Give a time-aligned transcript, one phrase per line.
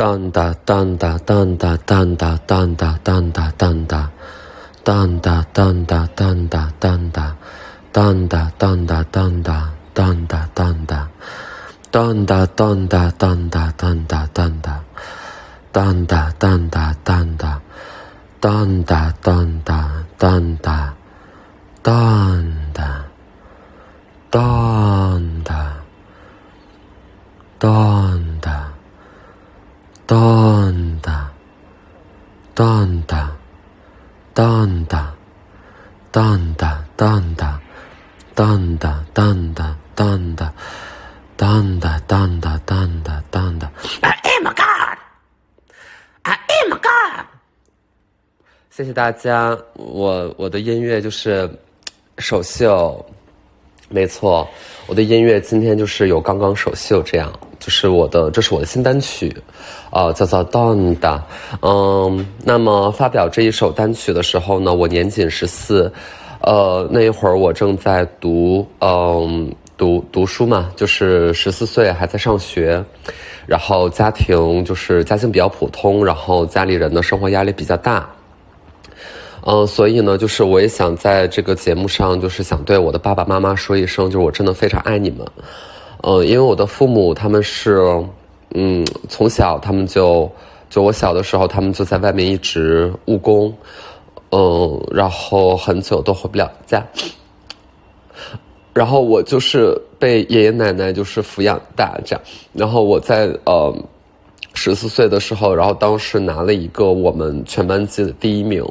[0.00, 4.10] Tanta, tanta, tanta, tanta, tanta, tanta, tanta.
[4.82, 7.36] Tanta, tanta, tanta, tanta.
[7.92, 11.08] Tanta, tanta, tanta, tanta, tanta.
[11.90, 14.84] Tanta, tanta, tanta, tanta, tanta.
[15.70, 17.60] Tanta, tanta, tanta.
[18.40, 20.94] Tanta, tanta, tanta.
[21.82, 23.04] Tanta.
[24.30, 25.84] Tanta.
[27.58, 28.69] Tanta.
[30.10, 31.30] 当哒，
[32.52, 33.30] 当哒
[34.34, 35.14] 当哒
[36.02, 37.60] 当哒当哒当哒，
[38.34, 40.52] 当哒当哒当哒，
[41.36, 43.58] 当哒当哒当哒，当，当，当。
[43.60, 44.98] 当，I am a god.
[46.22, 47.26] I am a god.
[48.70, 51.48] 谢谢大家，我我的音乐就是
[52.18, 53.06] 首秀，
[53.88, 54.48] 没错，
[54.88, 57.32] 我的音乐今天就是有刚刚首秀这样。
[57.60, 59.30] 就是我的，这是我的新单曲，
[59.90, 60.96] 啊，叫做《Donda》。
[61.60, 65.92] 嗯，那么发表这一首单曲的时候呢，我年仅十四，
[66.40, 72.82] 呃，那一会儿我正在读，嗯，读读书嘛，就是十四岁还在上学，
[73.46, 78.08] 然后家庭就是家境比较普通，然后家里人的生活压力比较大，
[79.44, 85.26] 嗯，所以呢，就是我也想在这个节目上，就是想对我的爸爸妈妈说一声，就是我真的非常爱你们。
[86.02, 87.80] 呃，因为我的父母他们是，
[88.54, 90.30] 嗯，从小他们就，
[90.70, 93.52] 就我小的时候，他们就在外面一直务工，
[94.30, 96.82] 嗯，然后很久都回不了家，
[98.72, 102.22] 然后我就是被爷爷奶奶就是抚养大这样，
[102.54, 103.74] 然后我在呃
[104.54, 108.64] 十四岁的时候，然后当时拿了一个我们全班级的第一名。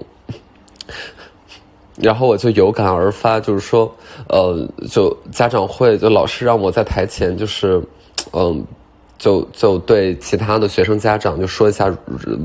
[2.02, 3.94] 然后我就有感而发，就是说，
[4.30, 7.82] 呃，就家长会，就老师让我在台前，就是，
[8.32, 8.64] 嗯，
[9.18, 11.94] 就就对其他的学生家长就说一下，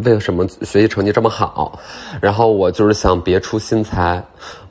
[0.05, 1.79] 为什么学习成绩这么好。
[2.21, 4.21] 然后我就是想别出心裁，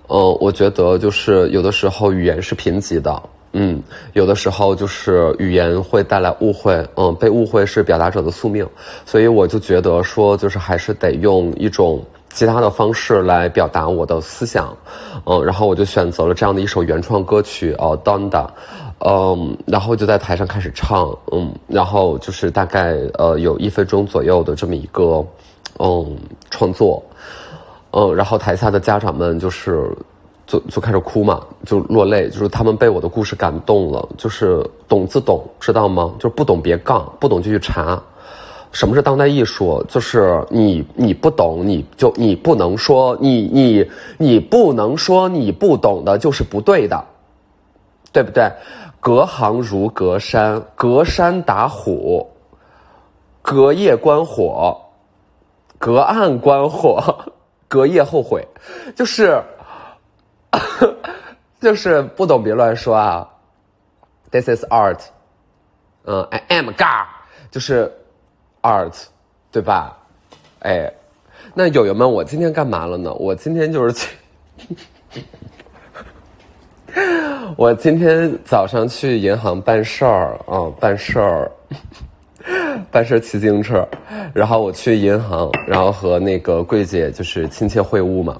[0.09, 3.23] 嗯，我觉得就是有的时候语言是贫瘠的，
[3.53, 8.67] 嗯，有的时候就是语言会带来误会，嗯，被误会是表达者的宿命，
[9.05, 12.03] 所以我就觉得说，就是还是得用一种。
[12.33, 14.75] 其他的方式来表达我的思想，
[15.25, 18.47] 嗯，然后我就选择了这样的一首原创歌曲，哦，Donda，
[19.05, 25.23] 嗯，然后就在台上开始唱，嗯，然后就是大概呃有一分钟左右的这么一个，
[25.77, 26.17] 嗯，
[26.49, 27.03] 创作，
[27.91, 29.87] 嗯，然后台下的家长们就是
[30.47, 36.11] 就就开始哭嘛，就落泪，就是他们被我的故事感动了，就是懂自懂，知道吗？
[36.17, 38.01] 就是不懂别杠，不懂就去查。
[38.73, 39.85] 什么是当代艺术？
[39.87, 47.05] 就是你你不懂，你就你不能说你你你不能说你不懂的就是不对的，
[48.11, 48.51] 对不对？
[48.99, 52.27] 隔行如隔山，隔山打虎，
[53.43, 54.75] 隔夜观火，
[55.77, 56.99] 隔岸观火，
[57.69, 58.43] 隔夜后悔，
[58.95, 59.39] 就是
[61.61, 63.29] 就是不懂别乱说啊。
[64.31, 64.99] This is art，
[66.05, 67.05] 嗯，I am God，
[67.51, 67.91] 就是。
[68.63, 68.93] art，
[69.51, 69.95] 对吧？
[70.61, 70.91] 哎，
[71.53, 73.13] 那友友们，我今天干嘛了呢？
[73.15, 74.09] 我今天就是去，
[77.57, 81.51] 我今天早上去银行办事儿啊，办事儿，
[82.89, 83.85] 办事儿骑自行车，
[84.33, 88.39] 然后我去银行，然后和那个柜姐就是亲切会晤嘛，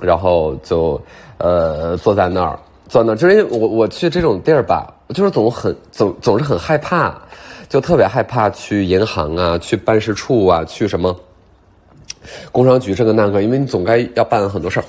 [0.00, 1.00] 然后就
[1.38, 2.58] 呃坐在那儿，
[2.88, 7.20] 坐那儿，就是因为我我去这种地儿吧，就是总很总总是很害怕。
[7.68, 11.14] 就特别害怕去银行啊，去办事处啊，去什么
[12.50, 14.84] 工商局这个那个，因为你总该要办很多事儿，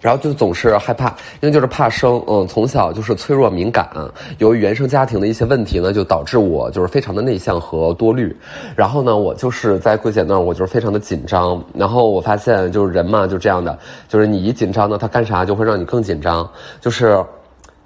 [0.00, 1.08] 然后就总是害怕，
[1.40, 3.88] 因为就是怕生，嗯，从小就是脆弱敏感，
[4.36, 8.36] 由于原生家庭的一些问题呢，就导致我就是非常的内向和多虑，
[8.76, 13.78] 然后呢，我就是在柜姐那儿，我就是非常的紧张，然后我发现就是人嘛就这样的，
[14.08, 16.48] 就是你一紧张呢，他干啥就会让你更紧张，
[16.80, 17.24] 就是。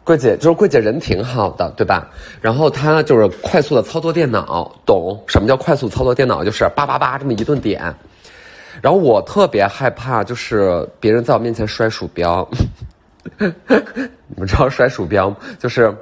[0.05, 2.09] 柜姐就是柜姐，人挺好的，对吧？
[2.41, 6.43] 然后她就是快速的操作电脑，懂什么叫快速操作电脑？
[6.43, 7.95] 就是叭叭叭这么一顿点。
[8.81, 12.49] 然后我特别害怕，就是别人在我面前摔鼠标。
[13.39, 15.95] 你们知道摔鼠标就是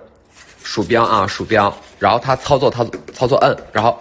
[0.63, 1.71] 鼠标啊，鼠标。
[1.99, 2.83] 然后他操作，他
[3.13, 3.99] 操作摁，然后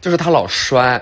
[0.00, 0.98] 就是他老摔。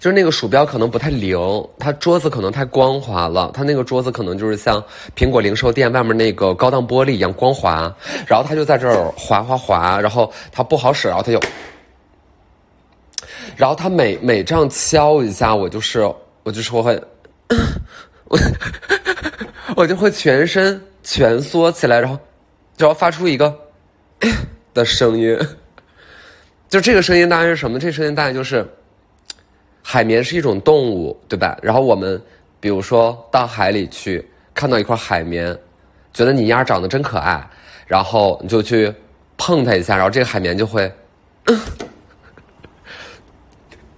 [0.00, 1.38] 就是那个鼠标可能不太灵，
[1.78, 4.82] 它桌子可能太光滑了，它那个桌子可能就是像
[5.16, 7.94] 苹果零售店外面那个高档玻璃一样光滑，
[8.26, 11.40] 然后它就在这儿滑滑滑，然后它不好使，然后它就，
[13.56, 16.00] 然后它每每这样敲一下，我就是
[16.42, 17.00] 我就是会，
[18.24, 18.38] 我
[19.76, 22.18] 我就会全身蜷缩起来，然后
[22.76, 23.54] 就要发出一个
[24.74, 25.38] 的声音。
[26.68, 27.78] 就这个声音大概是什么？
[27.78, 28.66] 这声音大概就是，
[29.82, 31.58] 海绵是一种动物，对吧？
[31.62, 32.20] 然后我们
[32.60, 35.56] 比如说到海里去，看到一块海绵，
[36.12, 37.44] 觉得你丫长得真可爱，
[37.86, 38.92] 然后你就去
[39.36, 40.90] 碰它一下，然后这个海绵就会，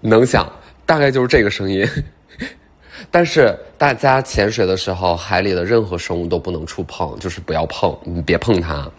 [0.00, 0.50] 能想
[0.86, 1.87] 大概就是这个声音。
[3.10, 8.90] 但是大家潜水的时候，海里的任何生物都不能触碰，就是不要碰，你别碰它。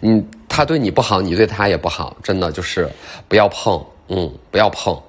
[0.00, 2.88] 你它对你不好，你对它也不好，真的就是
[3.26, 5.00] 不要碰，嗯，不要碰。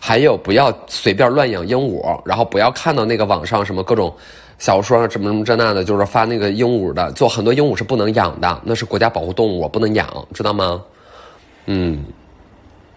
[0.00, 4.14] 还有不要随便乱养鹦鹉，然后不要看到那个网上什么各种
[4.58, 10.82] 小说什么什么这那的，就是发那个鹦鹉的，就很多鹦鹉是不能养的，那是国家保护动物，不能养，知道吗？
[11.66, 12.04] 嗯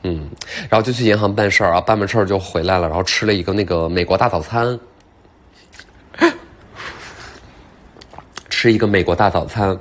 [0.04, 0.30] 嗯，
[0.70, 4.80] 然后就去银行办事儿啊，办完事儿就回来了，然后吃了一个那个美国大早餐，
[8.50, 9.78] 吃一个美国大早餐。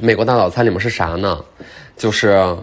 [0.00, 1.42] 美国大早餐里面是啥呢？
[1.96, 2.56] 就是，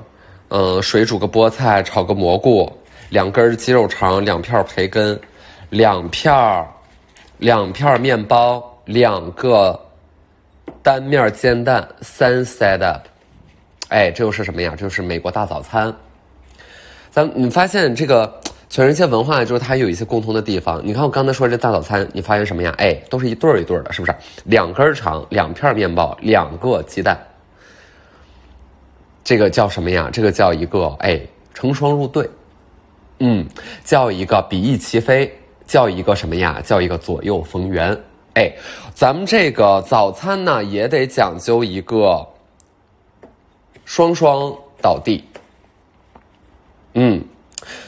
[0.50, 2.72] 嗯，水煮个菠菜，炒个蘑菇，
[3.10, 5.20] 两根鸡肉肠，两片培根，
[5.70, 6.34] 两片，
[7.38, 9.80] 两片面包，两个
[10.82, 13.02] 单面煎蛋，三 set up。
[13.90, 14.72] 哎，这又是什么呀？
[14.72, 15.94] 这就是美国大早餐。
[17.12, 20.82] 咱你发现这个全世界文化就是它有一些共同的地方。
[20.84, 22.74] 你看我刚才说这大早餐，你发现什么呀？
[22.78, 24.16] 哎，都是一对儿一对儿的，是不是？
[24.44, 27.18] 两根肠，两片面包，两个鸡蛋。
[29.24, 30.10] 这个叫什么呀？
[30.12, 31.22] 这个叫一个哎，
[31.54, 32.30] 成双入对，
[33.20, 33.48] 嗯，
[33.84, 35.32] 叫一个比翼齐飞，
[35.66, 36.62] 叫一个什么呀？
[36.64, 37.98] 叫一个左右逢源。
[38.34, 38.52] 哎，
[38.94, 42.28] 咱们这个早餐呢，也得讲究一个
[43.86, 45.24] 双双倒地，
[46.96, 47.24] 嗯，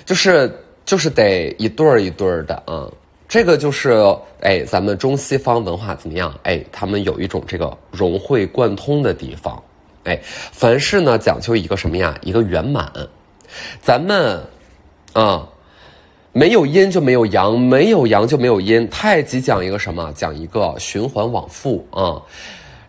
[0.06, 0.50] 就是
[0.86, 2.88] 就是得一对儿一对儿的啊。
[3.28, 3.92] 这个就是
[4.40, 6.34] 哎，咱们中西方文化怎么样？
[6.44, 9.62] 哎，他们有一种这个融会贯通的地方。
[10.06, 12.18] 哎，凡事呢讲究一个什么呀？
[12.22, 12.90] 一个圆满。
[13.82, 14.42] 咱们
[15.14, 15.48] 啊，
[16.32, 18.88] 没有阴就没有阳，没有阳就没有阴。
[18.90, 20.12] 太极讲一个什么？
[20.14, 22.22] 讲一个循环往复啊。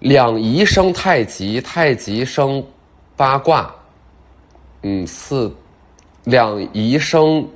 [0.01, 2.63] 两仪生太极，太极生
[3.17, 3.75] 八卦。
[4.83, 5.53] 嗯，四
[6.25, 7.47] 两仪生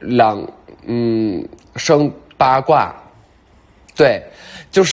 [0.00, 0.46] 两
[0.86, 1.46] 嗯
[1.76, 2.94] 生八卦。
[3.94, 4.22] 对，
[4.70, 4.92] 就是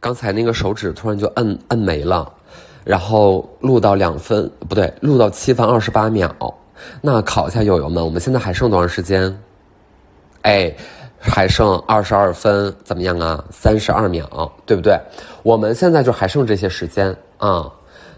[0.00, 2.32] 刚才那个手指突然就摁摁没了。
[2.84, 6.32] 然后录到两分不对，录到七分二十八秒。
[7.00, 9.36] 那考一下友友们，我们现在还剩多长时间？
[10.42, 10.72] 哎，
[11.18, 13.44] 还剩二十二分，怎么样啊？
[13.50, 14.98] 三十二秒，对不对？
[15.42, 17.70] 我们现在就还剩这些时间啊。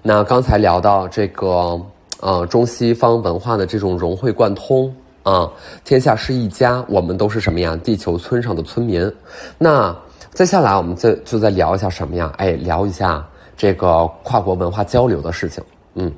[0.03, 1.81] 那刚才聊到这个
[2.21, 5.51] 呃中西方文化的这种融会贯通啊，
[5.85, 7.79] 天下是一家，我们都是什么呀？
[7.83, 9.11] 地球村上的村民。
[9.57, 9.97] 那
[10.35, 12.33] 接下来我们再就再聊一下什么呀？
[12.37, 13.27] 哎，聊一下。
[13.57, 15.65] 这个跨国文化交流的事情，
[15.95, 16.13] 嗯，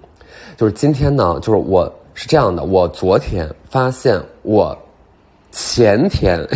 [0.59, 1.91] 就是今天呢，就是我
[2.21, 4.77] 是这样的，我昨天发现我
[5.51, 6.47] 前天，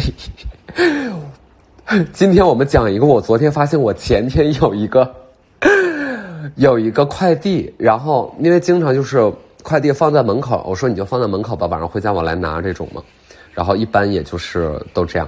[2.12, 5.10] 今天我们讲一个，我昨天发现我前天有一个
[6.56, 9.32] 有一个快递，然后因为经常就是
[9.62, 13.02] 快递放在门口，我说你就放在门口吧，晚上回家我来拿这种嘛，
[13.54, 15.26] 然后一般也就是都这样。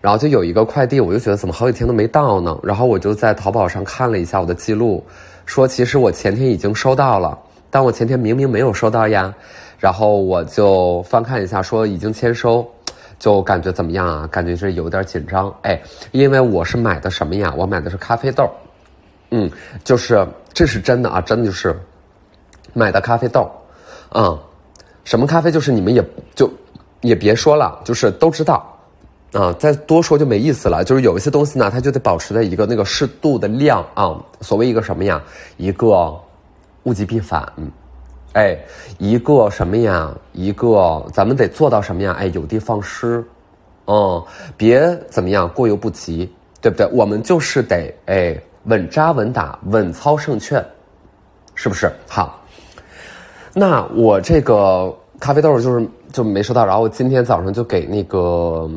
[0.00, 2.58] 然后就有一个快递，我就觉得怎么好几天都没到呢？
[2.64, 5.06] 然后我就在淘宝上看了一下我的记录，
[5.46, 7.38] 说其实我前天已经收到了，
[7.70, 9.34] 但我前天明明没有收到呀。
[9.78, 12.68] 然后我就翻看一下，说已经签收，
[13.16, 14.26] 就感觉怎么样啊？
[14.26, 17.54] 感觉是有点紧张，哎，因为我是买的什么呀？
[17.56, 18.50] 我买的是咖啡豆，
[19.30, 19.48] 嗯，
[19.84, 21.78] 就是这是真的啊，真的就是
[22.72, 23.48] 买的咖啡豆，
[24.14, 24.36] 嗯，
[25.04, 25.48] 什么咖啡？
[25.48, 26.50] 就是你们也就
[27.02, 28.74] 也别说了，就是都知道。
[29.32, 30.82] 啊，再多说就没意思了。
[30.82, 34.16] 就是有一些东西呢，它就得保持在一个那个适度的量啊。
[34.40, 35.22] 所谓一个什么呀？
[35.58, 36.18] 一个
[36.84, 37.50] 物极必反，
[38.32, 38.58] 哎，
[38.98, 40.12] 一个什么呀？
[40.32, 42.16] 一个咱们得做到什么呀？
[42.18, 43.24] 哎，有的放矢，
[43.86, 44.22] 嗯，
[44.56, 46.86] 别怎么样过犹不及，对不对？
[46.92, 50.64] 我们就是得哎稳扎稳打，稳操胜券，
[51.54, 51.90] 是不是？
[52.08, 52.40] 好，
[53.52, 58.68] 那我这个咖啡豆就是就没收到，然后我今天早上就给那个。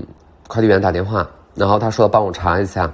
[0.47, 2.91] 快递员打电话，然后他说帮我查一下，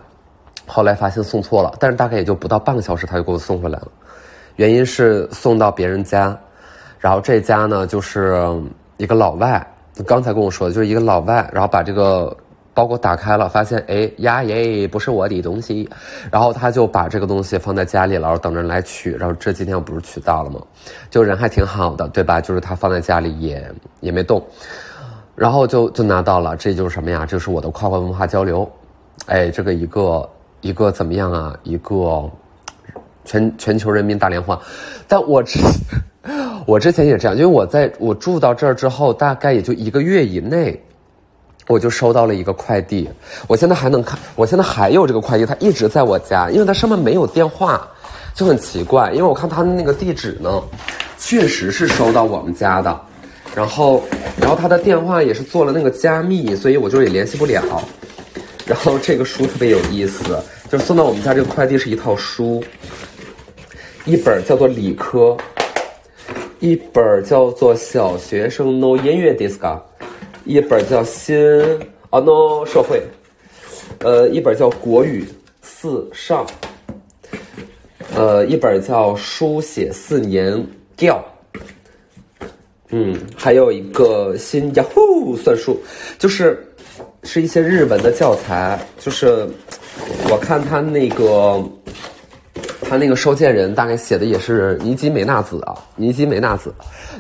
[0.67, 3.87] 后来发现送错了，但是大概也就不到半个小时，他就给我送回来了。
[4.57, 6.37] 原因是送到别人家，
[6.99, 8.45] 然后这家呢就是
[8.97, 9.65] 一个老外，
[10.05, 12.35] 刚才跟我说的就是一个老外，然后把这个
[12.73, 15.89] 包裹打开了，发现哎呀耶不是我的东西，
[16.31, 20.59] 然后他就把这个东西放在家里了，然后等着来取，然后这几天我不是取到了吗？
[21.09, 22.41] 就人还挺好的，对吧？
[22.41, 23.71] 就是他放在家里也
[24.01, 24.43] 也没动。
[25.35, 27.23] 然后就就拿到了，这就是什么呀？
[27.23, 28.67] 这是我的跨国文化交流，
[29.27, 30.27] 哎，这个一个
[30.61, 31.55] 一个怎么样啊？
[31.61, 32.27] 一个
[33.27, 34.60] 全全球人民打电话。
[35.07, 35.60] 但我之
[36.65, 40.81] 我之前也这样，因为我在我住到这儿之后，大概也就一个月以内，
[41.67, 43.07] 我就收到了一个快递。
[43.48, 47.88] 我现在还能看，我现在还有这个快递，它一直在我家，因为它上面没有电话，
[48.34, 49.12] 就很奇怪。
[49.12, 50.63] 因为我看它的那个地址呢，
[51.19, 53.00] 确实是收到我们家的。
[53.55, 54.03] 然后，
[54.39, 57.63] 然后他的电话也是做了那个加密，所以我就也联系不了。
[58.67, 60.24] 然后这个书特别有意思，
[60.69, 62.63] 就是送到我们家这个快递是一套书，
[64.07, 65.35] 一本叫做理科，
[66.61, 69.77] 一本叫做小学生 no 音乐 disco，
[70.45, 71.37] 一本叫新
[72.09, 73.03] 啊 no 社会，
[73.99, 75.27] 呃，一本叫国语
[75.61, 76.47] 四上，
[78.15, 81.21] 呃，一本叫书写四年调。
[82.91, 85.77] 嗯，还有一个新呀呼算术，
[86.17, 86.65] 就是
[87.23, 88.79] 是一些日文的教材。
[89.01, 89.45] 就是
[90.29, 91.61] 我看他那个
[92.89, 96.74] 他那个收件人大概写的也是尼基美纳子啊，尼基美纳子，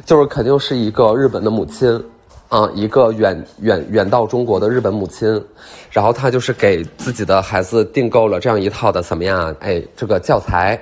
[0.05, 2.01] 就是肯定是一个日本的母亲
[2.47, 5.43] 啊，一个远远远到中国的日本母亲。
[5.91, 9.53] 然后他就是给自己的孩子订购了这样一套的怎么样？
[9.59, 10.79] 哎，这个教材。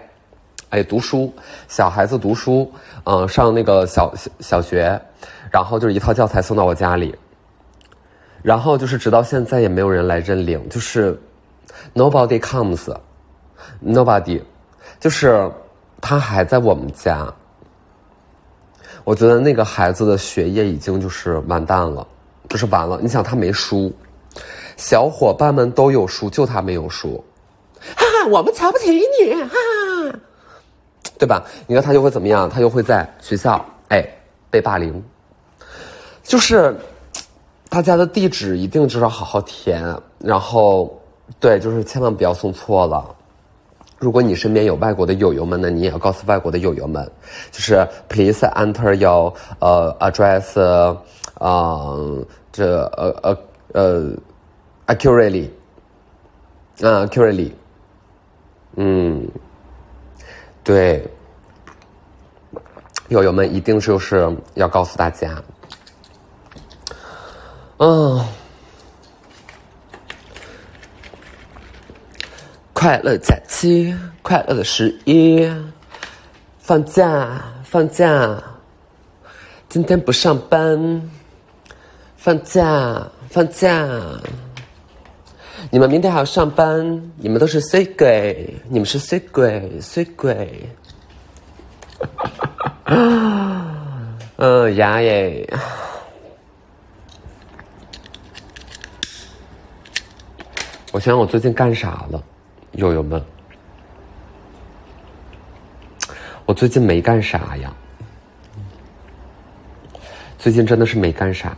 [0.70, 1.34] 哎，读书，
[1.68, 2.70] 小孩子读书，
[3.06, 5.00] 嗯，上那个小小小学，
[5.50, 7.15] 然后就是一套教材送到我家里，
[8.42, 11.18] 然后就是直到现在也没有人来认领，就是
[11.94, 14.42] nobody comes，nobody，
[15.05, 15.47] 就是
[16.01, 17.31] 他还在我们家，
[19.03, 22.07] 我觉得那个孩子的学业已经就是完蛋了，
[22.50, 22.97] 就是完了。
[23.00, 23.93] 你想他没书，
[24.77, 27.24] 小伙伴们都有书，就他没有书，
[27.95, 30.19] 哈哈，我们瞧不起你，哈哈。
[31.19, 31.45] 对吧？
[31.67, 32.50] 你看他就会怎么样？
[32.50, 34.03] 他就会在学校哎
[34.50, 35.03] 被霸凌。
[36.24, 36.75] 就是
[37.69, 41.00] 大家的地址一定知道好好填，然后
[41.39, 43.15] 对，就是千万不要送错了。
[43.97, 47.09] 如果你身边有外国的友友们呢，你也要告诉外国的友友们，
[47.51, 50.59] 就是 please enter your 呃 address
[51.39, 51.95] 啊
[52.51, 53.37] 这呃呃
[53.73, 54.11] 呃
[54.87, 55.49] accurately
[56.81, 57.51] 啊 accurately
[58.75, 59.27] 嗯。
[60.65, 61.07] 对，
[63.09, 65.39] 友友们一定就是要告诉大家，
[67.77, 68.25] 嗯，
[72.73, 75.50] 快乐在七，快乐的十一，
[76.59, 78.38] 放假，放假，
[79.69, 81.01] 今天不上班，
[82.17, 83.88] 放假，放假。
[85.71, 90.69] 你们明天还要上班，你们都是衰鬼，你们是衰鬼，衰鬼。
[94.35, 95.50] 嗯，呀耶！
[100.91, 102.21] 我想，我最近干啥了，
[102.74, 103.24] 友友们？
[106.45, 107.73] 我最近没干啥呀，
[110.37, 111.57] 最近真的是没干啥，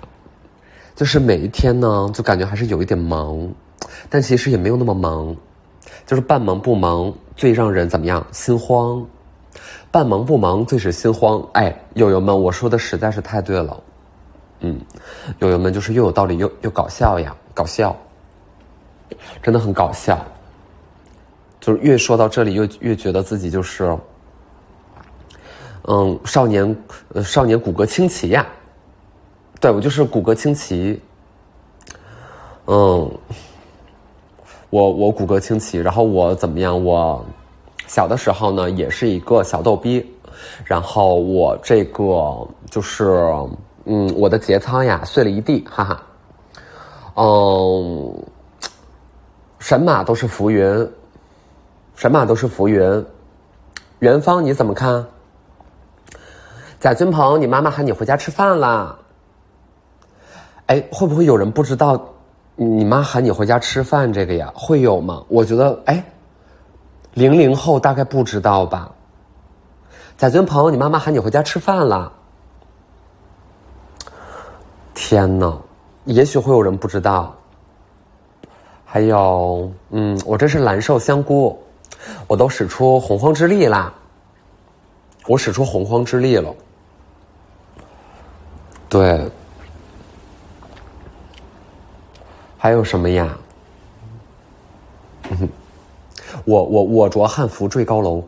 [0.96, 3.48] 就是每一天呢，就感觉还是有一点忙。
[4.10, 5.36] 但其实也没有那么忙，
[6.06, 8.25] 就是半忙不忙最让人怎么样？
[8.32, 9.06] 心慌，
[9.91, 11.46] 半忙不忙最是心慌。
[11.53, 13.84] 哎，友友们，我说的实在是太对了，
[14.62, 14.79] 嗯，
[15.39, 17.96] 友友们就是又有道理又又搞笑呀，搞笑，
[19.41, 20.25] 真的很搞笑，
[21.60, 23.98] 就是越说到这里，越越觉得自己就是，
[25.88, 26.77] 嗯，少年
[27.13, 28.46] 呃少年骨骼清奇呀，
[29.60, 31.01] 对我就是骨骼清奇，
[32.65, 33.10] 嗯。
[34.70, 36.84] 我我骨骼清奇，然后我怎么样？
[36.84, 37.25] 我
[37.88, 40.06] 小的时候呢，也是一个小逗逼，
[40.65, 43.06] 然后我这个就是
[43.86, 46.03] 嗯，我的节操呀碎了一地，哈哈。
[47.15, 48.13] 嗯，
[49.60, 50.91] 神马都是浮云，
[51.96, 53.06] 神马都是浮云。
[54.00, 55.08] 元芳你怎么看？
[56.80, 58.96] 贾君鹏，你妈妈喊你回家吃饭啦。
[60.68, 62.00] 哎，会不会有人不知道？
[62.56, 65.24] 你妈喊你回家吃饭，这个呀会有吗？
[65.28, 66.04] 我觉得，哎，
[67.14, 68.92] 零零后大概不知道吧。
[70.18, 72.12] 贾君鹏，你妈妈喊你回家吃饭了。
[74.94, 75.58] 天哪，
[76.06, 77.36] 也许会有人不知道。
[78.86, 81.60] 还有，嗯，我这是蓝瘦香菇，
[82.28, 83.92] 我都使出洪荒之力啦。
[85.28, 86.54] 我使出洪荒之力了。
[88.89, 89.29] 对。
[92.58, 93.38] 还有什么呀？
[96.46, 98.24] 我我我着汉服坠高楼，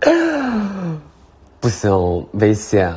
[1.60, 2.94] 不行，危险。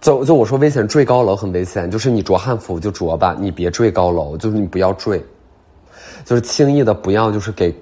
[0.00, 1.90] 就就我说危险，坠高楼很危险。
[1.90, 5.24] 就是你着汉服就着吧，你别坠高楼，就是你不要坠，
[6.24, 7.74] 就是轻易的不要，就是给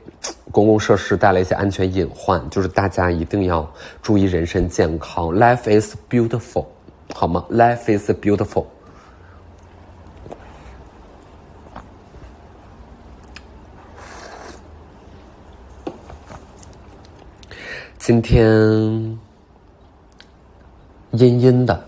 [0.51, 3.71] 公共设施带来一些安全隐患，就是大家一定要
[4.03, 5.27] 注意人身健康。
[5.29, 6.67] Life is beautiful，
[7.15, 8.67] 好吗？Life is beautiful。
[17.99, 18.45] 今天
[21.13, 21.85] 阴阴的，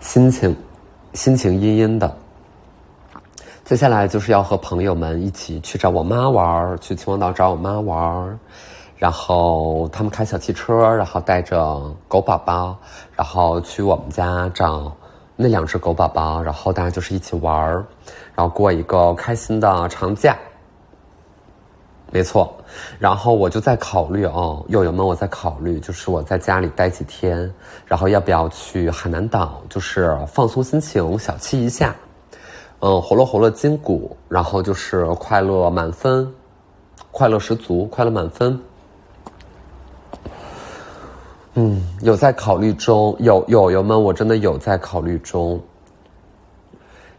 [0.00, 0.56] 心情
[1.12, 2.16] 心情阴阴的。
[3.64, 8.38] 接下来就是要和朋友们一起去找我妈玩去秦皇岛找我妈玩
[8.98, 12.76] 然后他们开小汽车，然后带着狗宝宝，
[13.16, 14.92] 然后去我们家找
[15.34, 17.72] 那两只狗宝宝，然后大家就是一起玩
[18.34, 20.36] 然后过一个开心的长假。
[22.12, 22.54] 没错，
[22.98, 27.50] 然后我就在考虑哦，友友们，我在考虑，就是我在家里待几天，
[27.86, 31.96] 然后要不要去海南岛，就是放松心情，小憩一下。
[32.86, 36.30] 嗯，活络活络筋骨，然后就是快乐满分，
[37.10, 38.60] 快乐十足，快乐满分。
[41.54, 45.58] 嗯，有在考虑中，有友友们，我真的有在考虑中。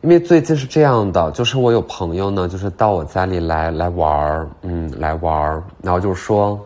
[0.01, 6.63] 因为最近是这样的，就是我有朋友呢，就是到我家里来来玩儿，嗯，来玩儿，然后就是说，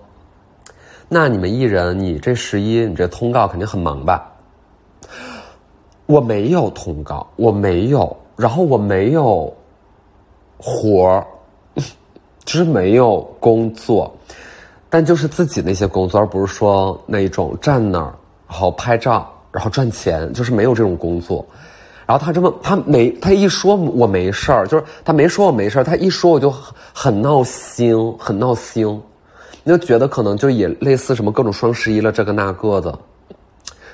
[1.07, 4.28] 那你们艺人，你这十一，你这通告肯定很忙吧？
[6.09, 8.17] 我没有通告，我没有。
[8.35, 9.53] 然后我没有
[10.57, 11.27] 活儿，
[12.43, 14.11] 就是没有工作，
[14.89, 18.11] 但就是自己那些工作，而不是说那一种站那儿，
[18.47, 21.45] 然后拍照，然后赚钱，就是没有这种工作。
[22.07, 26.51] 然后他这么，他没他一说我没事儿，就是他没说我没事儿，他一说我就
[26.91, 28.99] 很闹心，很闹心，
[29.63, 32.97] 你就觉得可能就也类似什么各种双十一了这个那个的，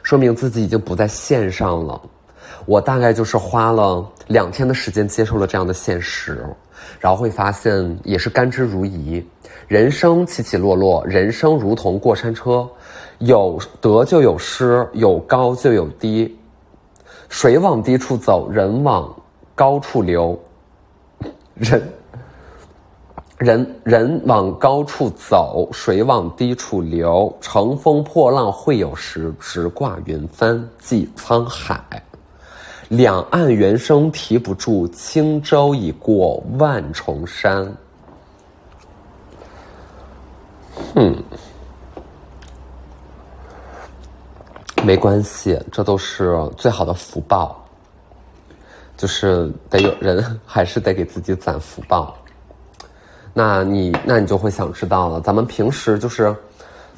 [0.05, 1.99] 说明自己已经不在线上了。
[2.67, 6.45] 我大概就是花了两天的时间接受了这样的现实，
[6.99, 9.23] 然后会发现也是甘之如饴。
[9.67, 12.69] 人生起起落落，人生如同过山车，
[13.17, 16.37] 有得就有失，有高就有低。
[17.27, 19.11] 水往低处走，人往
[19.55, 20.39] 高处流。
[21.55, 21.81] 人
[23.37, 27.35] 人人往高处走，水往低处流。
[27.41, 31.83] 乘风破浪会有时，直挂云帆济沧海。
[32.87, 37.69] 两岸猿声啼不住，轻舟已过万重山。
[40.93, 41.21] 嗯，
[44.83, 47.61] 没关系，这都是最好的福报。
[48.95, 52.15] 就是得有人，还是得给自己攒福报。
[53.37, 56.33] 那你，那你就会想知道了，咱们平时就是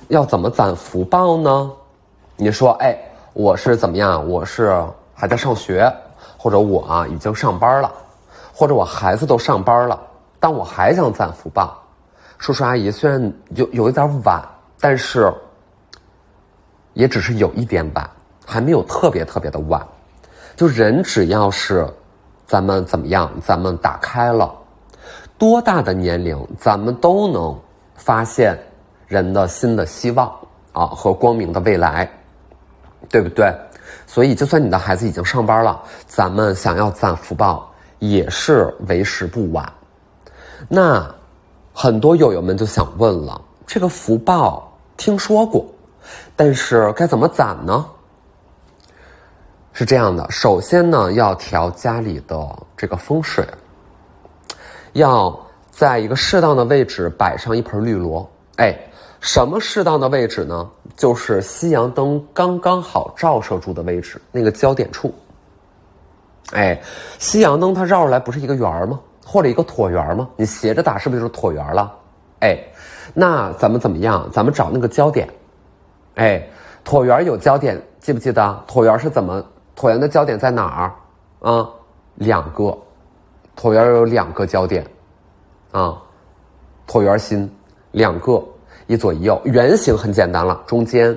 [0.09, 1.71] 要怎么攒福报呢？
[2.35, 2.95] 你说，哎，
[3.33, 4.29] 我是怎么样？
[4.29, 4.85] 我是。
[5.19, 5.91] 还在上学，
[6.37, 7.91] 或者我啊已经上班了，
[8.53, 9.99] 或者我孩子都上班了，
[10.39, 11.75] 但我还想攒福报。
[12.37, 14.39] 叔叔阿姨虽然有有一点晚，
[14.79, 15.33] 但是
[16.93, 18.07] 也只是有一点晚，
[18.45, 19.83] 还没有特别特别的晚。
[20.55, 21.91] 就人只要是
[22.45, 24.53] 咱们怎么样，咱们打开了，
[25.37, 27.57] 多大的年龄，咱们都能
[27.95, 28.57] 发现
[29.07, 30.27] 人的新的希望
[30.71, 32.09] 啊和光明的未来，
[33.09, 33.53] 对不对？
[34.05, 39.71] 所以，就算你的孩子已经上班了，咱们想要攒福报也是为时不晚。
[40.67, 41.05] 那
[41.73, 45.65] 很多友友们就想问了：这个福报听说过，
[46.35, 47.85] 但是该怎么攒呢？
[49.71, 53.47] 是这样的，首先呢，要调家里的这个风水，
[54.97, 55.37] 要
[55.71, 58.29] 在一个适当的位置摆上一盆绿萝。
[58.57, 58.77] 哎。
[59.19, 60.69] 什么适当的位置呢？
[60.95, 65.11] 就是夕阳灯刚刚好照射住的位置，那个焦点处。
[66.53, 66.79] 哎，
[67.17, 68.99] 夕阳灯它绕出来不是一个圆吗？
[69.25, 70.29] 或者一个椭圆吗？
[70.35, 71.91] 你斜着打是不是就是椭圆了？
[72.41, 72.59] 哎，
[73.15, 74.29] 那咱们怎么样？
[74.31, 75.27] 咱们找那个焦点。
[76.13, 76.47] 哎，
[76.85, 78.63] 椭圆有焦点，记不记得？
[78.67, 79.43] 椭圆是怎么？
[79.75, 80.65] 椭圆的焦点在哪
[81.41, 81.51] 儿？
[81.51, 81.67] 啊，
[82.15, 82.77] 两个，
[83.59, 84.85] 椭圆有两个焦点，
[85.71, 85.97] 啊，
[86.87, 87.49] 椭圆心
[87.91, 88.41] 两个。
[88.89, 91.13] 一左一右，圆形很简单了，中间，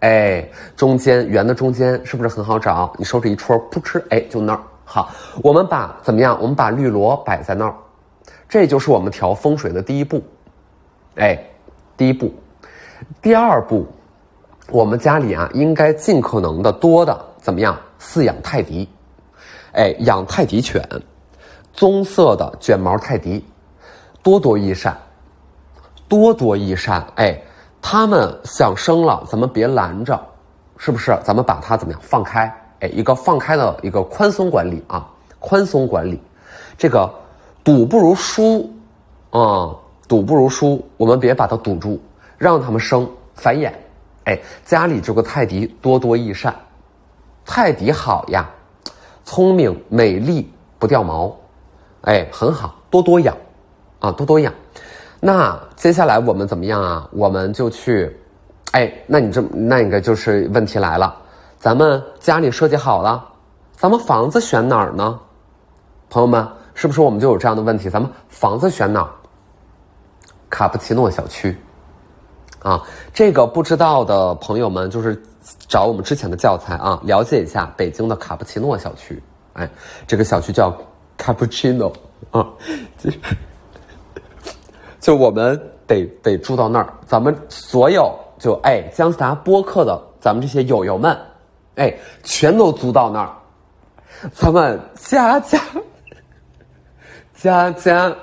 [0.00, 0.44] 哎，
[0.74, 2.92] 中间圆的中间是不是很好找？
[2.98, 4.60] 你手指一戳，噗嗤，哎，就那儿。
[4.84, 5.08] 好，
[5.40, 6.36] 我们把怎么样？
[6.40, 7.72] 我们把绿萝摆在那儿，
[8.48, 10.20] 这就是我们调风水的第一步，
[11.14, 11.40] 哎，
[11.96, 12.34] 第一步，
[13.22, 13.86] 第二步，
[14.72, 17.78] 我们家里啊，应该尽可能的多的怎么样？
[18.00, 18.88] 饲养泰迪，
[19.74, 20.84] 哎，养泰迪犬，
[21.72, 23.44] 棕色的卷毛泰迪，
[24.22, 24.96] 多多益善。
[26.08, 27.40] 多多益善，哎，
[27.80, 30.20] 他们想生了，咱们别拦着，
[30.76, 31.16] 是不是？
[31.22, 32.52] 咱们把它怎么样放开？
[32.80, 36.20] 哎，一个放开的一个宽松管理啊，宽松管理，
[36.76, 37.08] 这个
[37.62, 38.68] 赌不如输，
[39.30, 39.70] 啊，
[40.08, 42.00] 赌不如输，我们别把它堵住，
[42.36, 43.70] 让他们生繁衍。
[44.24, 46.52] 哎，家里这个泰迪多多益善，
[47.44, 48.50] 泰迪好呀，
[49.24, 51.36] 聪明美丽不掉毛，
[52.02, 53.36] 哎，很好，多多养，
[53.98, 54.52] 啊，多多养。
[55.20, 57.08] 那接下来我们怎么样啊？
[57.12, 58.18] 我们就去，
[58.72, 61.14] 哎，那你这那应该就是问题来了，
[61.58, 63.22] 咱们家里设计好了，
[63.76, 65.20] 咱们房子选哪儿呢？
[66.08, 67.90] 朋友们，是不是我们就有这样的问题？
[67.90, 69.10] 咱们房子选哪儿？
[70.48, 71.56] 卡布奇诺小区。
[72.60, 72.82] 啊，
[73.12, 75.22] 这个不知道的朋友们，就是
[75.68, 79.22] 找我们之前的教材啊，了解一下北京的卡布奇诺小区。
[79.52, 79.70] 哎，
[80.06, 80.74] 这个小区叫
[81.20, 81.92] 卡布奇诺
[82.30, 82.48] 啊，
[82.98, 83.10] 就
[84.98, 86.90] 就我们得得住到那儿。
[87.06, 91.14] 咱们所有就哎姜思达播客的咱们这些友友们，
[91.74, 93.30] 哎，全都租到那儿。
[94.32, 95.60] 咱们家家
[97.34, 98.16] 家家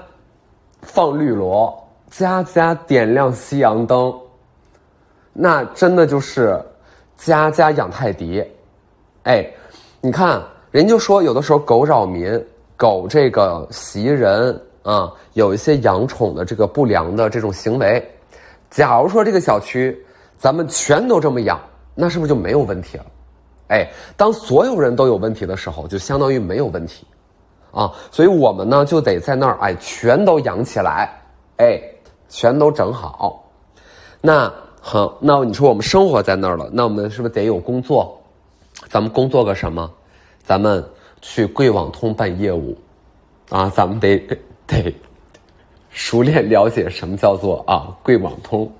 [0.81, 4.11] 放绿萝，家家点亮夕阳灯。
[5.33, 6.59] 那真的就是
[7.15, 8.43] 家家养泰迪，
[9.23, 9.47] 哎，
[10.01, 12.43] 你看人就说有的时候狗扰民，
[12.77, 18.01] 狗这个袭人啊，有一些养宠的这个不良的这种行为。
[18.69, 19.97] 假如说这个小区
[20.37, 21.59] 咱们全都这么养，
[21.93, 23.05] 那是不是就没有问题了？
[23.69, 23.85] 哎，
[24.15, 27.05] 当所有人都有问题的时候，就相当于没有问题
[27.71, 27.91] 啊。
[28.11, 31.09] 所以我们呢就得在那儿哎，全都养起来，
[31.57, 31.81] 哎，
[32.29, 33.43] 全都整好，
[34.21, 34.49] 那。
[34.79, 38.17] 好，那你说我们生活在那儿了，那我们是不是得有工作？
[38.87, 39.91] 咱们工作个什么？
[40.45, 40.81] 咱们
[41.21, 42.77] 去贵网通办业务，
[43.49, 44.17] 啊，咱们得
[44.65, 44.95] 得
[45.89, 48.71] 熟练了解什么叫做啊贵网通。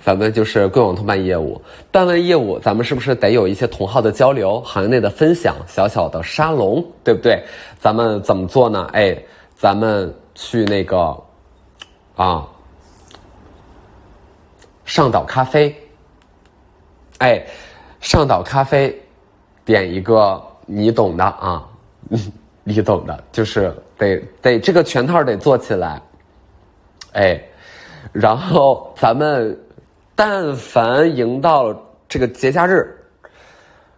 [0.00, 7.42] 咱们就是贵网通办业务，办完业务，咱们是不是得有一些同号的交流、行业内的分享、小小的沙龙，对不对？
[7.80, 8.88] 咱们怎么做呢？
[8.92, 9.20] 哎，
[9.56, 11.20] 咱们去那个
[12.14, 12.46] 啊。
[14.84, 15.74] 上岛咖啡，
[17.18, 17.44] 哎，
[18.00, 18.96] 上岛咖啡，
[19.64, 21.66] 点一个你懂的啊，
[22.62, 26.02] 你懂的，就是得得这个全套得做起来，
[27.12, 27.40] 哎，
[28.12, 29.58] 然后咱们
[30.14, 31.74] 但凡迎到
[32.08, 32.94] 这个节假日，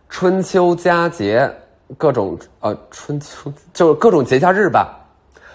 [0.09, 1.51] 春秋佳节，
[1.97, 4.97] 各种呃春秋就是各种节假日吧，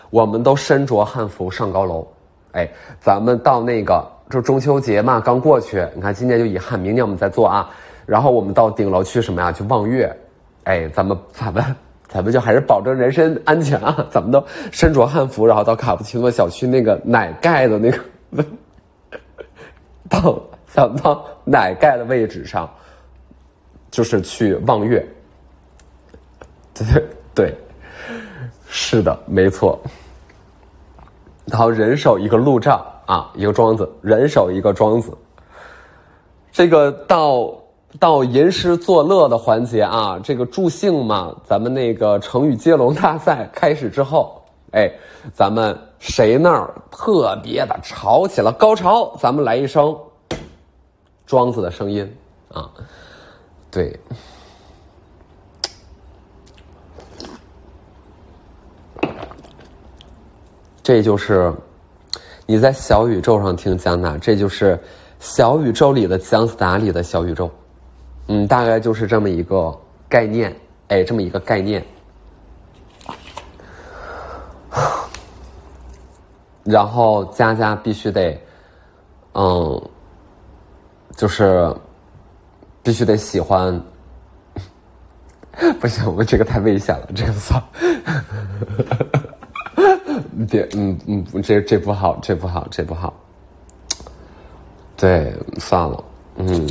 [0.10, 2.08] 我们都身着汉服上高楼，
[2.52, 2.67] 哎，
[2.99, 4.12] 咱们到那个。
[4.30, 7.69] 就中秋节嘛，刚过去，你看今年就遗憾，明年我们再做啊。
[8.04, 9.52] 然后我们到顶楼去什么呀？
[9.52, 10.12] 去望月。
[10.63, 11.63] 哎，咱们咱们
[12.08, 14.08] 咱们就还是保证人身安全啊。
[14.12, 18.45] 咱们都身着汉服，然后到卡布奇诺小区那个奶盖的那个，
[20.10, 22.69] 到咱们到奶盖的位置上，
[23.91, 25.06] 就是去望月。
[26.73, 27.04] 对
[27.36, 27.58] 对，
[28.67, 29.80] 是的，没错。
[31.45, 32.84] 然后人手一个路障。
[33.06, 35.12] 啊，一个庄子，人手一个庄子。
[36.54, 37.54] 这个到
[37.99, 44.91] 到吟诗作乐的环节啊，这个助兴嘛，咱们那个成语接龙大赛开始之后，哎，
[45.34, 49.95] 咱们谁那儿特别的吵起了高潮，咱们来一声
[51.25, 52.17] 庄子的声音
[52.51, 52.69] 啊，
[53.69, 53.99] 对，
[60.82, 61.53] 这就是。
[62.45, 64.77] 你在小宇宙上听姜达，这就是
[65.17, 67.49] 小宇宙里的姜思达里的小宇宙，
[68.27, 70.55] 嗯，大概就是这么一个概念，
[70.88, 71.83] 哎，这么一个概念。
[76.63, 78.39] 然后佳佳必须得，
[79.33, 79.89] 嗯，
[81.17, 81.75] 就是
[82.81, 83.77] 必须得喜欢，
[85.81, 87.62] 不行，我这个太危险了，这个算。
[90.49, 93.13] 别，嗯嗯，这这不好，这不好，这不好。
[94.95, 96.03] 对，算了，
[96.38, 96.65] 嗯。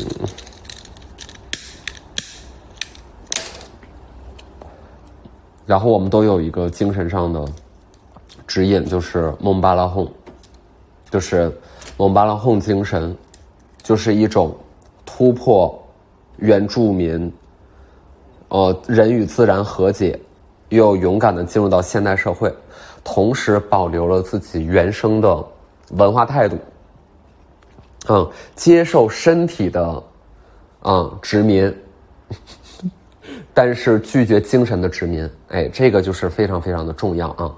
[5.72, 7.42] 然后我们都有一个精神上的
[8.46, 10.06] 指引，就是蒙巴拉哄，
[11.10, 11.50] 就是
[11.96, 13.16] 蒙巴拉哄精神，
[13.82, 14.54] 就是一种
[15.06, 15.82] 突破
[16.36, 17.32] 原住民，
[18.48, 20.20] 呃，人与自然和解，
[20.68, 22.54] 又勇敢的进入到现代社会。
[23.02, 25.42] 同时保留了自己原生的
[25.92, 26.58] 文化态度，
[28.10, 30.02] 嗯，接受身体的，
[30.82, 31.74] 嗯，殖民，
[33.54, 37.52] 但是拒绝精神的殖民，哎，这个就是非常非常的重要啊。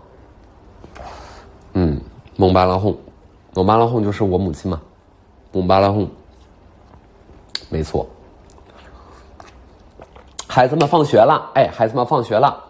[1.75, 2.01] 嗯，
[2.37, 2.97] 蒙巴拉哄，
[3.55, 4.81] 蒙巴拉哄就是我母亲嘛，
[5.53, 6.09] 蒙巴拉哄，
[7.69, 8.07] 没错。
[10.49, 12.63] 孩子们放学了，哎，孩子们放学了。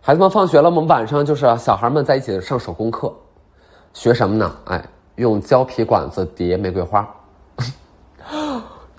[0.00, 3.12] 孩子们放学了，我们晚上就是小孩们在一起上手工课，
[3.92, 4.56] 学什么呢？
[4.66, 4.84] 哎，
[5.16, 7.08] 用胶皮管子叠玫瑰花。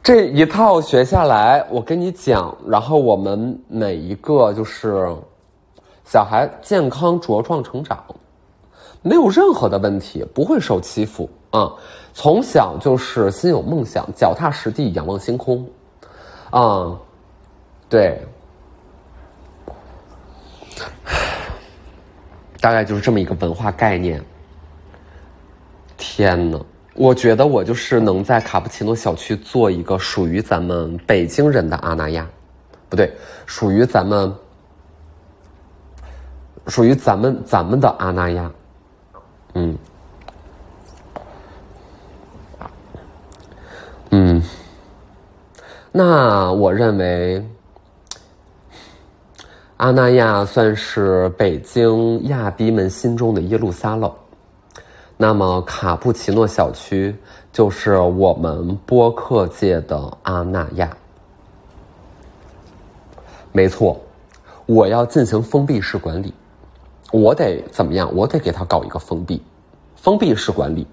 [0.10, 5.16] 这一套学下来，我跟你讲，然后我们每一个就是
[6.04, 8.04] 小孩健康茁壮成长，
[9.04, 11.72] 没有任何的问题，不会受欺负啊。
[12.12, 15.64] 从小就是心有梦想，脚踏实地，仰望星空，
[16.50, 16.98] 啊，
[17.88, 18.20] 对，
[22.60, 24.20] 大概就是这么一个文化概念。
[25.98, 26.60] 天呐！
[27.00, 32.28] 我觉得我就是能在卡布奇诺小区做一个属于咱们北京人的阿那亚，
[32.90, 33.10] 不对，
[33.46, 34.36] 属于咱们，
[36.68, 38.52] 属于咱们咱们的阿那亚，
[39.54, 39.78] 嗯，
[44.10, 44.44] 嗯，
[45.94, 47.42] 那我认为
[49.78, 54.14] 阿那亚算是北京亚逼们心中的耶路撒冷。
[55.22, 57.14] 那么卡布奇诺小区
[57.52, 60.96] 就是我们播客界的阿那亚，
[63.52, 64.00] 没错，
[64.66, 66.34] 我要进行封闭式管理，
[67.12, 68.10] 我得怎么样？
[68.16, 69.44] 我得给他搞一个封闭，
[69.98, 70.88] 封闭式管理，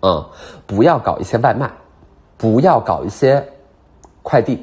[0.00, 0.28] 啊，
[0.66, 1.70] 不要搞一些外卖，
[2.36, 3.48] 不要搞一些
[4.24, 4.60] 快递，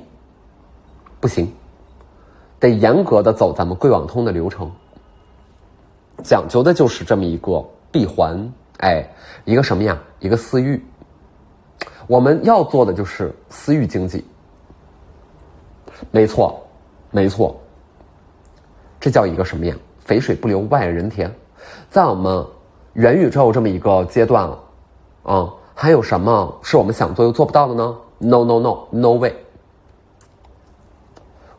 [1.22, 1.50] 不行，
[2.60, 4.70] 得严格的走咱们贵网通的流程，
[6.22, 7.66] 讲究的就是这么一个。
[7.92, 9.08] 闭环，哎，
[9.46, 9.98] 一个什么呀？
[10.20, 10.84] 一个私域。
[12.08, 14.26] 我们要做的就是私域经济。
[16.12, 16.62] 没错，
[17.12, 17.60] 没错。
[19.00, 19.76] 这叫一个什么呀？
[20.00, 21.34] 肥水不流外人田。
[21.90, 22.46] 在我们
[22.94, 24.64] 元宇宙这么一个阶段了，
[25.24, 29.36] 啊，还有什么是我们想做又做不到的呢？No No No No way。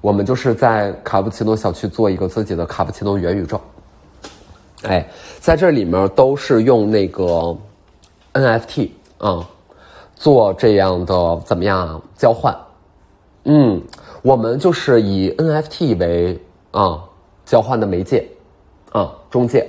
[0.00, 3.60] 我们就是在卡布奇诺小区做一个自己的卡布奇诺元宇宙。
[4.84, 5.04] 哎，
[5.40, 7.56] 在这里面都是用那个
[8.32, 9.44] NFT 啊，
[10.14, 12.56] 做这样的怎么样交换？
[13.44, 13.82] 嗯，
[14.22, 17.02] 我们就是以 NFT 为啊
[17.44, 18.28] 交换的媒介
[18.92, 19.68] 啊中介。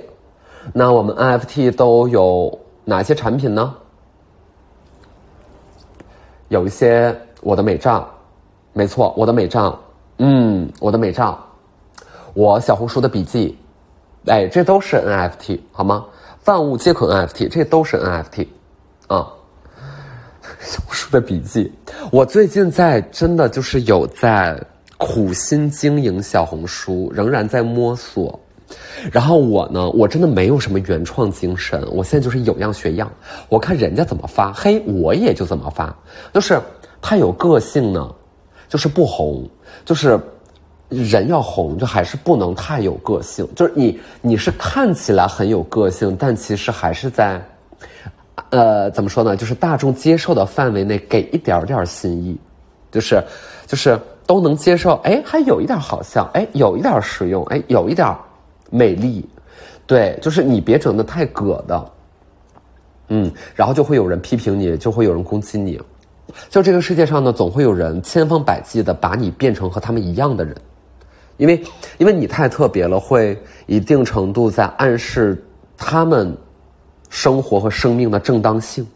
[0.72, 3.74] 那我们 NFT 都有哪些产品呢？
[6.48, 8.08] 有一些我的美照，
[8.72, 9.76] 没错，我的美照，
[10.18, 11.38] 嗯，我的美照，
[12.34, 13.56] 我小红书的笔记。
[14.26, 16.04] 哎，这都是 NFT 好吗？
[16.44, 18.46] 万物皆可 NFT，这都是 NFT，
[19.06, 19.32] 啊。
[20.60, 21.72] 小红书的笔记，
[22.12, 24.60] 我最近在真的就是有在
[24.98, 28.38] 苦心经营小红书，仍然在摸索。
[29.10, 33.10] 然后我呢，我真的没有什么原创精神，我现在就是有样学样。
[33.48, 35.96] 我看人家怎么发，嘿，我也就怎么发。
[36.32, 36.60] 就是
[37.00, 38.14] 太有个性呢，
[38.68, 39.48] 就是不红，
[39.84, 40.20] 就是。
[40.90, 43.48] 人要红，就还是不能太有个性。
[43.54, 47.40] 就是你，你是看起来很有个性，但其实还是在，
[48.50, 49.36] 呃，怎么说呢？
[49.36, 52.36] 就是大众接受的范围内，给一点点新意，
[52.90, 53.22] 就是，
[53.66, 54.96] 就是都能接受。
[55.04, 58.12] 哎，还有一点好笑，哎，有一点实用，哎，有一点
[58.68, 59.24] 美丽，
[59.86, 61.92] 对，就是你别整的太葛的，
[63.08, 65.80] 嗯，然后就会有人批评你，就会有人攻击你。
[66.48, 70.56] 就这个世界上呢，总会有人千方百计的把你变成和他们一样的人。
[71.40, 71.62] 因为，
[71.96, 75.42] 因为你太特别了，会一定程度在暗示
[75.74, 76.36] 他们
[77.08, 78.86] 生活和生命的正当性，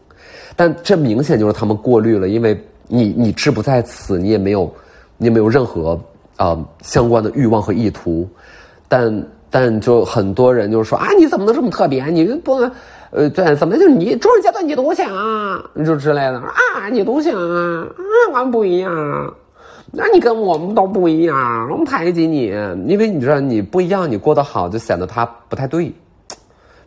[0.55, 4.71] 但这明显就是他们过滤了，因为你你志不在此，你也没有，
[5.17, 5.99] 你也没有任何
[6.37, 8.29] 啊相关的欲望和意图，
[8.89, 12.05] 但但就很多人就是说啊，你怎么能这么特别？
[12.07, 12.71] 你不能
[13.11, 15.09] 呃对，怎么就你中日阶段你独享，
[15.83, 17.87] 就之类的啊，你独享啊，
[18.33, 19.33] 啊，们不一样啊。
[19.97, 22.47] 那你跟我们都不一样，我们排挤你，
[22.89, 25.95] 因为你知道你不一样，你过得好就显得他不太对，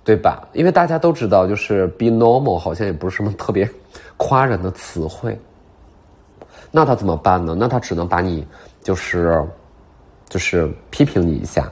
[0.03, 0.45] 对吧？
[0.51, 3.69] 因为大家都知道，就是 be normal 好像也不是什么特别
[4.17, 5.39] 夸人的词汇。
[6.69, 7.55] 那他怎么办呢？
[7.57, 8.45] 那他只能把你
[8.83, 9.41] 就是
[10.27, 11.71] 就是批评你一下。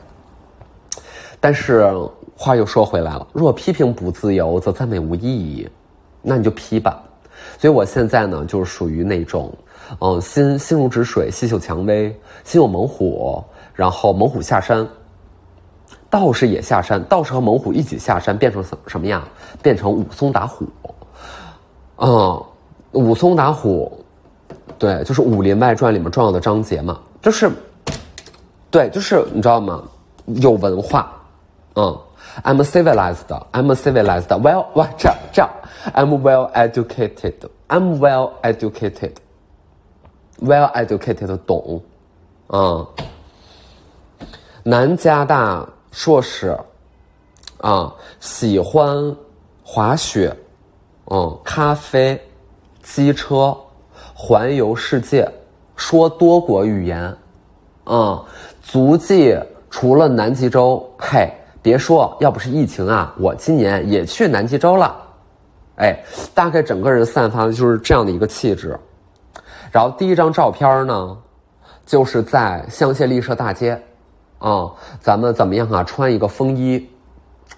[1.42, 1.92] 但是
[2.34, 5.68] 话又说回来了，若批评不自由，则赞美无意义。
[6.22, 7.04] 那你就批吧。
[7.60, 9.54] 所以我现在呢，就是属于那种。
[10.00, 12.10] 嗯，心心如止水，细嗅蔷薇，
[12.44, 13.44] 心有猛虎，
[13.74, 14.88] 然后猛虎下山，
[16.10, 19.24] 道士也下山，道士和猛虎一起下山，变成什什么呀？
[19.62, 20.66] 变成武松打虎。
[21.98, 22.44] 嗯，
[22.92, 24.04] 武松打虎，
[24.78, 27.50] 对，就是《武林外传》里面重要的章节嘛，就是，
[28.70, 29.84] 对，就是你知道吗？
[30.26, 31.12] 有文化，
[31.76, 31.98] 嗯
[32.44, 35.50] ，I'm civilized，I'm civilized，well，哇，这样这样
[35.94, 39.12] ，I'm well educated，I'm well educated。
[40.42, 41.82] Well educated，懂，
[42.48, 42.86] 啊，
[44.64, 46.58] 南加大硕士，
[47.62, 49.16] 啊，喜欢
[49.64, 50.36] 滑雪，
[51.06, 52.22] 嗯，咖啡，
[52.84, 53.56] 机车，
[54.14, 55.26] 环游世界，
[55.78, 57.18] 说多国语言，
[57.86, 58.22] 嗯，
[58.62, 64.96] 足迹除了南极洲，嘿，别说，要不是疫情啊，我今年也去南极洲了，
[65.78, 65.98] 哎，
[66.34, 68.78] 大概整个人散发的就是这样的一个气质。
[69.76, 71.18] 然后第一张照片呢，
[71.86, 73.78] 就是在香榭丽舍大街，
[74.40, 75.84] 啊，咱们怎么样啊？
[75.84, 76.90] 穿一个风衣，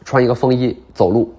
[0.03, 1.31] 穿一个风衣走路，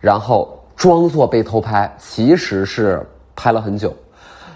[0.00, 3.94] 然后装作被偷拍，其实是拍了很久，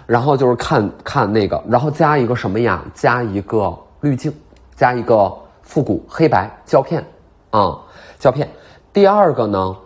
[0.07, 2.83] 然后就是看看那个，然后加一个什么呀？
[2.95, 4.33] 加一个滤镜，
[4.75, 5.31] 加一个
[5.61, 7.05] 复古黑白胶片，
[7.51, 7.79] 啊，
[8.17, 8.49] 胶片。
[8.91, 9.77] 第二个呢，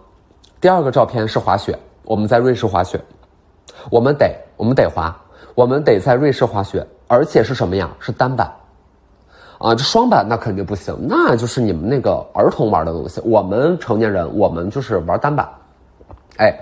[0.61, 2.97] 第二个照片是滑雪，我们在瑞士滑雪，
[3.91, 5.13] 我们得我们得滑。
[5.55, 7.89] 我们得在瑞士滑雪，而且是什么呀？
[7.97, 8.51] 是单板，
[9.57, 13.21] 啊，这双板那肯定不行，那就是你们那个儿童玩的东西。
[13.23, 15.47] 我们成年人，我们就是玩单板。
[16.37, 16.53] 哎，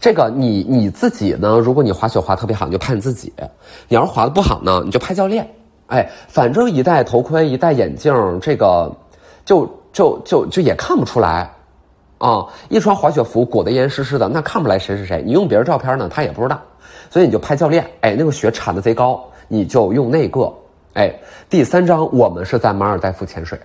[0.00, 1.58] 这个你你自己呢？
[1.58, 3.30] 如果你滑雪滑特别好，你就拍你自己；
[3.86, 5.46] 你要是滑的不好呢，你就拍教练。
[5.88, 8.90] 哎，反正一戴头盔，一戴眼镜，这个
[9.44, 11.50] 就就就就也看不出来，
[12.16, 15.22] 啊，一穿滑雪服裹得严严实实的，那看不出来谁是谁。
[15.22, 16.58] 你用别人照片呢，他也不知道。
[17.10, 20.52] 所以你就拍教练，哎，那个雪铲的贼高，你就用那个，
[20.94, 21.14] 哎，
[21.48, 23.58] 第三张我们是在马尔代夫潜水，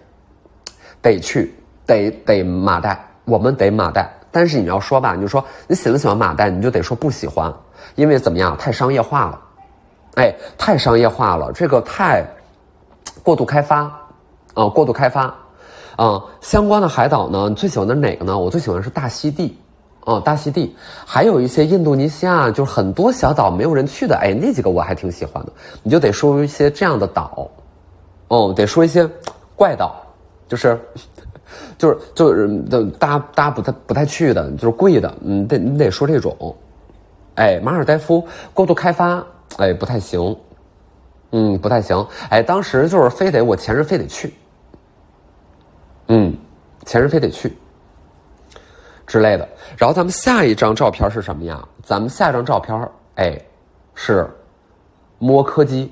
[1.02, 1.54] 得去，
[1.86, 7.54] 得得马代，我们得马代，但是你要说吧，你就说你喜不喜欢马代，你就得说不喜欢，
[7.96, 9.42] 因为怎么样，太商业化了，
[10.16, 12.26] 哎，太商业化了，这个太
[13.24, 13.92] 过度开发，
[14.54, 15.36] 啊，过度开发，
[15.98, 18.38] 啊，相关的海岛呢，你最喜欢的哪个呢？
[18.38, 19.58] 我最喜欢是大溪地。
[20.06, 25.52] 哦，大溪地，还有一些印度尼西亚，就是很多小岛没有人去的，哎，那几个我还挺喜欢的。
[25.82, 27.50] 你就得说一些这样的岛，
[28.28, 29.10] 哦，得说一些
[29.56, 29.96] 怪岛，
[30.48, 30.78] 就是，
[31.78, 32.48] 就是就是，
[33.00, 36.56] 大家大家不太不太去的，就是贵的，嗯，得你得说这种，
[37.36, 39.26] 哎，马尔代夫过度开发，
[39.58, 40.36] 哎，不太行，
[41.32, 44.34] 嗯，不太行，哎，当时就是非得我前任非得去，
[46.10, 46.36] 嗯，
[46.86, 47.58] 前任非得去。
[49.06, 51.64] 之类的，然后咱们下一张照片是什么呀？
[51.84, 53.40] 咱们下一张照片，哎，
[53.94, 54.30] 是
[55.20, 55.92] 摸柯基，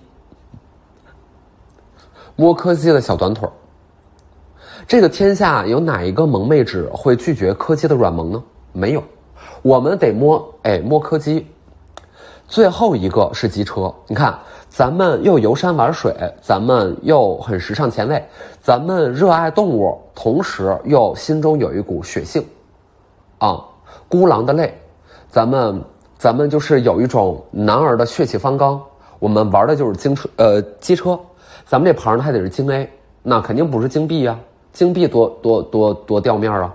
[2.36, 3.48] 摸柯基的小短腿
[4.88, 8.44] 这个天下有哪一个萌妹纸会拒绝柯基的软萌呢？
[8.74, 9.04] 没有，
[9.62, 11.46] 我们得摸，哎，摸柯基。
[12.48, 18.22] 最后一个是机车，你看，咱们又游山玩水，咱们又很时尚前卫，
[18.62, 22.46] 咱们热爱动物，同时又心中有一股血性。
[23.42, 23.60] 啊，
[24.08, 24.72] 孤狼的泪，
[25.28, 25.84] 咱们
[26.16, 28.80] 咱们就是有一种男儿的血气方刚。
[29.18, 31.20] 我们玩的就是京车，呃，机车。
[31.66, 32.88] 咱们这牌呢还得是京 A，
[33.24, 34.38] 那肯定不是京 B 呀。
[34.74, 36.72] 京 B 多多多多掉面啊，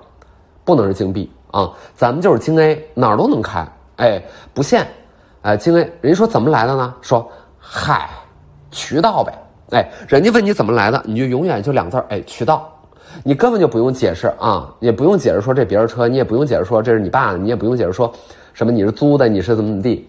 [0.65, 1.73] 不能是京 B 啊。
[1.95, 3.65] 咱们就是京 A，哪儿都能开，
[3.99, 4.21] 哎，
[4.53, 4.85] 不限。
[5.43, 6.93] 哎，京 A，人家说怎么来的呢？
[7.01, 8.11] 说，嗨，
[8.73, 9.33] 渠道呗。
[9.71, 12.76] 哎，人家问你怎么来的，你就永远就两字儿，哎，渠道。
[13.25, 18.13] 你根本就不用解释啊，也不用解释说这别人车，你也不用解释说这是你爸的，你也不用解释说，
[18.53, 20.09] 什么你是租的，你是怎么怎么地，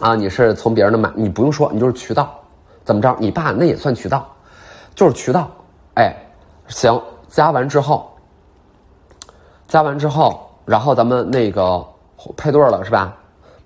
[0.00, 2.32] 啊，你是从别人那买，你不用说，你就是渠道，
[2.84, 3.16] 怎么着？
[3.18, 4.26] 你爸那也算渠道，
[4.94, 5.50] 就是渠道，
[5.94, 6.14] 哎，
[6.68, 8.10] 行，加完之后，
[9.66, 11.84] 加完之后，然后咱们那个
[12.36, 13.14] 配对了是吧？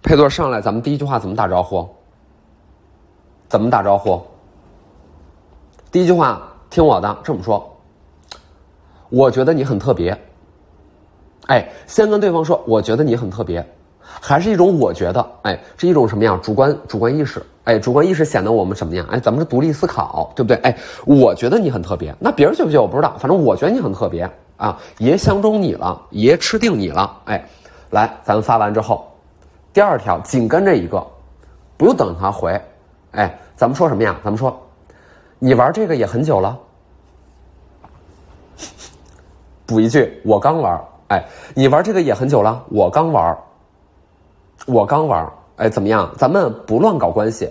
[0.03, 1.89] 配对上来，咱们第一句话怎么打招呼？
[3.49, 4.21] 怎么打招呼？
[5.91, 7.69] 第一句话听我的，这么说。
[9.13, 10.19] 我觉得你很特别，
[11.49, 13.63] 哎，先跟对方说，我觉得你很特别，
[14.01, 19.07] 还是一种我觉得，哎，是一种什么样主观主观意识，哎，主观意识显得我们什么样？
[19.11, 20.57] 哎，咱们是独立思考，对不对？
[20.63, 27.47] 哎，我觉得你很特别，那别人觉不觉我不知道，反正我觉得你很特别啊，爷相中你了，爷吃定你了，哎，
[27.91, 29.07] 来，咱们发完之后，
[29.75, 31.07] 第二条紧跟着一个，
[31.77, 32.59] 不用等他回，
[33.11, 34.17] 哎，咱们说什么呀？
[34.25, 34.59] 咱们说，
[35.39, 36.59] 你玩这个也很久了。
[39.73, 43.35] 补一句，我刚玩哎，你玩这个也很久了，我刚玩
[44.67, 46.11] 我刚玩哎，怎么样？
[46.19, 47.49] 咱们不乱搞关系，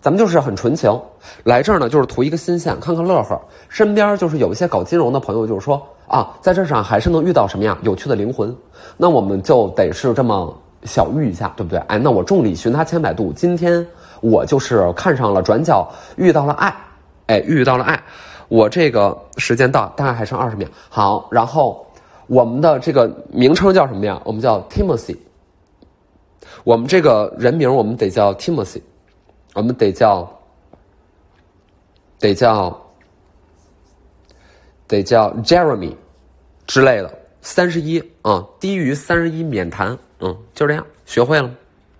[0.00, 0.98] 咱们就是很纯情，
[1.44, 3.38] 来这儿呢就是图一个新鲜，看看乐呵。
[3.68, 8.56] 身边就是有一些搞金融的朋友，就是说啊，在这上还是能遇到什么样有趣的灵魂，
[8.96, 11.78] 那我们就得是这么小遇一下，对不对？
[11.80, 13.86] 哎，那我众里寻他千百度，今天
[14.22, 16.74] 我就是看上了，转角遇到了爱，
[17.26, 18.02] 哎，遇到了爱。
[18.48, 20.68] 我这个时间到，大概还剩二十秒。
[20.88, 21.86] 好，然后
[22.26, 24.20] 我们的这个名称叫什么呀？
[24.24, 25.16] 我们叫 Timothy。
[26.64, 28.82] 我们这个人名我们得叫 Timothy，
[29.54, 30.28] 我们得叫
[32.18, 32.78] 得叫
[34.86, 35.94] 得叫 Jeremy
[36.66, 37.18] 之类的。
[37.40, 39.96] 三十一啊，低于三十一免谈。
[40.20, 41.54] 嗯，就这样，学会了吗。